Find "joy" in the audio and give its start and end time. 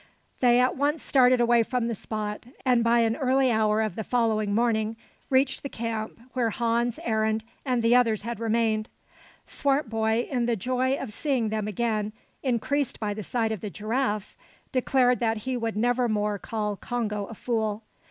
10.55-10.95